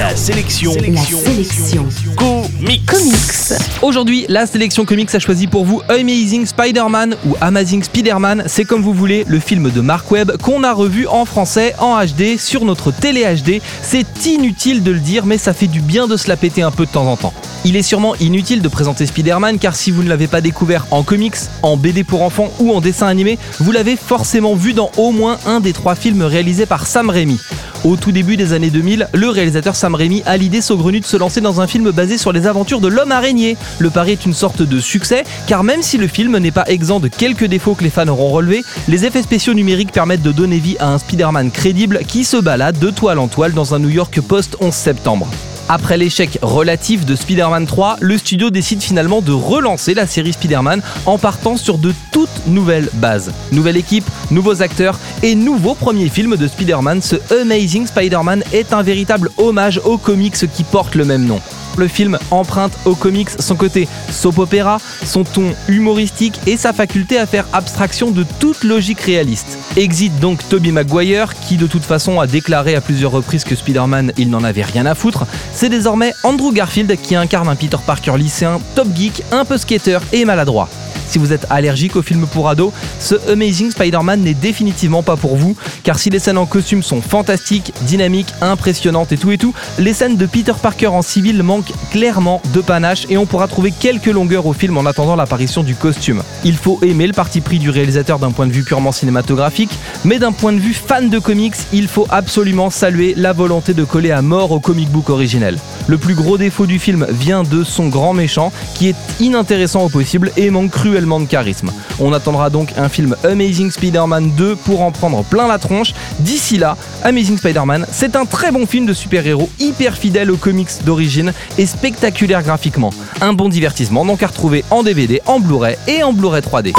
La 0.00 0.16
sélection. 0.16 0.72
La 0.72 1.02
sélection. 1.02 1.86
Comics. 2.16 2.86
Comics. 2.86 3.60
Aujourd'hui, 3.82 4.24
la 4.30 4.46
sélection 4.46 4.86
comics 4.86 5.14
a 5.14 5.18
choisi 5.18 5.46
pour 5.46 5.66
vous 5.66 5.82
Amazing 5.90 6.46
Spider-Man 6.46 7.16
ou 7.26 7.36
Amazing 7.42 7.82
Spider-Man, 7.82 8.44
c'est 8.46 8.64
comme 8.64 8.80
vous 8.80 8.94
voulez, 8.94 9.26
le 9.28 9.38
film 9.38 9.70
de 9.70 9.82
Mark 9.82 10.10
Webb 10.10 10.38
qu'on 10.38 10.64
a 10.64 10.72
revu 10.72 11.06
en 11.06 11.26
français, 11.26 11.74
en 11.80 12.02
HD, 12.02 12.38
sur 12.38 12.64
notre 12.64 12.92
télé 12.92 13.24
HD. 13.24 13.60
C'est 13.82 14.24
inutile 14.24 14.82
de 14.82 14.90
le 14.90 15.00
dire, 15.00 15.26
mais 15.26 15.36
ça 15.36 15.52
fait 15.52 15.66
du 15.66 15.82
bien 15.82 16.06
de 16.06 16.16
se 16.16 16.28
la 16.28 16.38
péter 16.38 16.62
un 16.62 16.70
peu 16.70 16.86
de 16.86 16.90
temps 16.90 17.06
en 17.06 17.18
temps. 17.18 17.34
Il 17.66 17.76
est 17.76 17.82
sûrement 17.82 18.14
inutile 18.16 18.62
de 18.62 18.68
présenter 18.68 19.04
Spider-Man 19.04 19.58
car 19.58 19.76
si 19.76 19.90
vous 19.90 20.02
ne 20.02 20.08
l'avez 20.08 20.28
pas 20.28 20.40
découvert 20.40 20.86
en 20.90 21.02
comics, 21.02 21.36
en 21.62 21.76
BD 21.76 22.04
pour 22.04 22.22
enfants 22.22 22.50
ou 22.58 22.72
en 22.72 22.80
dessin 22.80 23.06
animé, 23.06 23.38
vous 23.58 23.70
l'avez 23.70 23.96
forcément 23.96 24.54
vu 24.54 24.72
dans 24.72 24.90
au 24.96 25.10
moins 25.10 25.38
un 25.44 25.60
des 25.60 25.74
trois 25.74 25.94
films 25.94 26.22
réalisés 26.22 26.64
par 26.64 26.86
Sam 26.86 27.10
Raimi. 27.10 27.38
Au 27.84 27.96
tout 27.96 28.12
début 28.12 28.38
des 28.38 28.54
années 28.54 28.70
2000, 28.70 29.08
le 29.12 29.28
réalisateur 29.28 29.76
Sam 29.76 29.94
Raimi 29.94 30.22
a 30.24 30.38
l'idée 30.38 30.62
saugrenue 30.62 31.00
de 31.00 31.04
se 31.04 31.18
lancer 31.18 31.42
dans 31.42 31.60
un 31.60 31.66
film 31.66 31.90
basé 31.90 32.16
sur 32.16 32.32
les 32.32 32.46
aventures 32.46 32.80
de 32.80 32.88
l'homme 32.88 33.12
araignée. 33.12 33.56
Le 33.78 33.90
pari 33.90 34.12
est 34.12 34.26
une 34.26 34.34
sorte 34.34 34.62
de 34.62 34.80
succès, 34.80 35.24
car 35.46 35.62
même 35.62 35.82
si 35.82 35.98
le 35.98 36.06
film 36.06 36.38
n'est 36.38 36.50
pas 36.50 36.64
exempt 36.66 37.00
de 37.00 37.08
quelques 37.08 37.46
défauts 37.46 37.74
que 37.74 37.84
les 37.84 37.90
fans 37.90 38.08
auront 38.08 38.30
relevés, 38.30 38.62
les 38.88 39.04
effets 39.04 39.22
spéciaux 39.22 39.54
numériques 39.54 39.92
permettent 39.92 40.22
de 40.22 40.32
donner 40.32 40.58
vie 40.58 40.76
à 40.78 40.92
un 40.92 40.98
Spider-Man 40.98 41.50
crédible 41.50 42.00
qui 42.06 42.24
se 42.24 42.38
balade 42.38 42.78
de 42.78 42.90
toile 42.90 43.18
en 43.18 43.28
toile 43.28 43.52
dans 43.52 43.74
un 43.74 43.78
New 43.78 43.90
York 43.90 44.18
post-11 44.20 44.72
septembre. 44.72 45.28
Après 45.72 45.96
l'échec 45.96 46.36
relatif 46.42 47.06
de 47.06 47.14
Spider-Man 47.14 47.64
3, 47.64 47.98
le 48.00 48.18
studio 48.18 48.50
décide 48.50 48.82
finalement 48.82 49.22
de 49.22 49.30
relancer 49.30 49.94
la 49.94 50.04
série 50.04 50.32
Spider-Man 50.32 50.82
en 51.06 51.16
partant 51.16 51.56
sur 51.56 51.78
de 51.78 51.94
toutes 52.10 52.48
nouvelles 52.48 52.88
bases. 52.94 53.30
Nouvelle 53.52 53.76
équipe, 53.76 54.04
nouveaux 54.32 54.62
acteurs 54.62 54.98
et 55.22 55.36
nouveau 55.36 55.76
premier 55.76 56.08
film 56.08 56.36
de 56.36 56.48
Spider-Man, 56.48 57.00
ce 57.00 57.14
Amazing 57.32 57.86
Spider-Man 57.86 58.42
est 58.52 58.72
un 58.72 58.82
véritable 58.82 59.30
hommage 59.38 59.80
aux 59.84 59.96
comics 59.96 60.34
qui 60.52 60.64
portent 60.64 60.96
le 60.96 61.04
même 61.04 61.24
nom. 61.24 61.40
Le 61.80 61.88
film 61.88 62.18
emprunte 62.30 62.72
aux 62.84 62.94
comics 62.94 63.30
son 63.38 63.56
côté 63.56 63.88
soap 64.10 64.36
opéra, 64.36 64.76
son 65.02 65.24
ton 65.24 65.54
humoristique 65.66 66.38
et 66.46 66.58
sa 66.58 66.74
faculté 66.74 67.16
à 67.16 67.24
faire 67.24 67.46
abstraction 67.54 68.10
de 68.10 68.26
toute 68.38 68.64
logique 68.64 69.00
réaliste. 69.00 69.56
Exit 69.78 70.14
donc 70.20 70.46
Tobey 70.50 70.72
Maguire, 70.72 71.32
qui 71.40 71.56
de 71.56 71.66
toute 71.66 71.84
façon 71.84 72.20
a 72.20 72.26
déclaré 72.26 72.74
à 72.74 72.82
plusieurs 72.82 73.12
reprises 73.12 73.44
que 73.44 73.54
Spider-Man 73.54 74.12
il 74.18 74.28
n'en 74.28 74.44
avait 74.44 74.60
rien 74.60 74.84
à 74.84 74.94
foutre. 74.94 75.24
C'est 75.54 75.70
désormais 75.70 76.12
Andrew 76.22 76.52
Garfield 76.52 76.94
qui 77.00 77.16
incarne 77.16 77.48
un 77.48 77.56
Peter 77.56 77.78
Parker 77.86 78.18
lycéen, 78.18 78.60
top 78.74 78.88
geek, 78.94 79.22
un 79.32 79.46
peu 79.46 79.56
skater 79.56 80.00
et 80.12 80.26
maladroit. 80.26 80.68
Si 81.10 81.18
vous 81.18 81.32
êtes 81.32 81.44
allergique 81.50 81.96
aux 81.96 82.02
films 82.02 82.28
pour 82.28 82.48
ados, 82.48 82.72
ce 83.00 83.16
Amazing 83.28 83.72
Spider-Man 83.72 84.20
n'est 84.20 84.32
définitivement 84.32 85.02
pas 85.02 85.16
pour 85.16 85.34
vous, 85.34 85.56
car 85.82 85.98
si 85.98 86.08
les 86.08 86.20
scènes 86.20 86.38
en 86.38 86.46
costume 86.46 86.84
sont 86.84 87.02
fantastiques, 87.02 87.72
dynamiques, 87.82 88.32
impressionnantes 88.40 89.10
et 89.10 89.16
tout 89.16 89.32
et 89.32 89.36
tout, 89.36 89.52
les 89.80 89.92
scènes 89.92 90.16
de 90.16 90.26
Peter 90.26 90.52
Parker 90.62 90.86
en 90.86 91.02
civil 91.02 91.42
manquent 91.42 91.72
clairement 91.90 92.40
de 92.54 92.60
panache 92.60 93.06
et 93.10 93.18
on 93.18 93.26
pourra 93.26 93.48
trouver 93.48 93.72
quelques 93.72 94.06
longueurs 94.06 94.46
au 94.46 94.52
film 94.52 94.78
en 94.78 94.86
attendant 94.86 95.16
l'apparition 95.16 95.64
du 95.64 95.74
costume. 95.74 96.22
Il 96.44 96.56
faut 96.56 96.78
aimer 96.82 97.08
le 97.08 97.12
parti 97.12 97.40
pris 97.40 97.58
du 97.58 97.70
réalisateur 97.70 98.20
d'un 98.20 98.30
point 98.30 98.46
de 98.46 98.52
vue 98.52 98.62
purement 98.62 98.92
cinématographique, 98.92 99.76
mais 100.04 100.20
d'un 100.20 100.30
point 100.30 100.52
de 100.52 100.60
vue 100.60 100.74
fan 100.74 101.10
de 101.10 101.18
comics, 101.18 101.56
il 101.72 101.88
faut 101.88 102.06
absolument 102.08 102.70
saluer 102.70 103.14
la 103.16 103.32
volonté 103.32 103.74
de 103.74 103.82
coller 103.82 104.12
à 104.12 104.22
mort 104.22 104.52
au 104.52 104.60
comic 104.60 104.88
book 104.90 105.10
originel. 105.10 105.58
Le 105.86 105.98
plus 105.98 106.14
gros 106.14 106.38
défaut 106.38 106.66
du 106.66 106.78
film 106.78 107.06
vient 107.10 107.42
de 107.42 107.64
son 107.64 107.88
grand 107.88 108.12
méchant, 108.12 108.52
qui 108.74 108.88
est 108.88 108.96
inintéressant 109.18 109.84
au 109.84 109.88
possible 109.88 110.30
et 110.36 110.50
manque 110.50 110.70
cruellement 110.70 111.20
de 111.20 111.26
charisme. 111.26 111.70
On 111.98 112.12
attendra 112.12 112.50
donc 112.50 112.72
un 112.76 112.88
film 112.88 113.16
Amazing 113.24 113.70
Spider-Man 113.70 114.32
2 114.36 114.56
pour 114.56 114.82
en 114.82 114.92
prendre 114.92 115.24
plein 115.24 115.48
la 115.48 115.58
tronche. 115.58 115.92
D'ici 116.20 116.58
là, 116.58 116.76
Amazing 117.02 117.38
Spider-Man, 117.38 117.86
c'est 117.90 118.16
un 118.16 118.24
très 118.24 118.52
bon 118.52 118.66
film 118.66 118.86
de 118.86 118.92
super-héros 118.92 119.50
hyper 119.58 119.96
fidèle 119.96 120.30
aux 120.30 120.36
comics 120.36 120.70
d'origine 120.84 121.32
et 121.58 121.66
spectaculaire 121.66 122.42
graphiquement. 122.42 122.90
Un 123.20 123.32
bon 123.32 123.48
divertissement 123.48 124.04
donc 124.04 124.22
à 124.22 124.28
retrouver 124.28 124.64
en 124.70 124.82
DVD, 124.82 125.20
en 125.26 125.40
Blu-ray 125.40 125.76
et 125.88 126.02
en 126.02 126.12
Blu-ray 126.12 126.42
3D. 126.42 126.72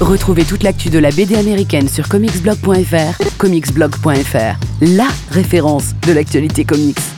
Retrouvez 0.00 0.44
toute 0.44 0.62
l'actu 0.62 0.90
de 0.90 0.98
la 0.98 1.10
BD 1.10 1.36
américaine 1.36 1.88
sur 1.88 2.08
comicsblog.fr. 2.08 3.22
Comicsblog.fr, 3.38 4.58
la 4.82 5.08
référence 5.30 5.94
de 6.06 6.12
l'actualité 6.12 6.64
comics. 6.64 7.15